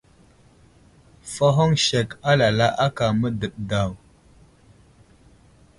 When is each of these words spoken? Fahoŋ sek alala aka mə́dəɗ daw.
Fahoŋ 1.33 1.71
sek 1.85 2.09
alala 2.29 2.67
aka 2.85 3.05
mə́dəɗ 3.19 3.53
daw. 3.69 3.91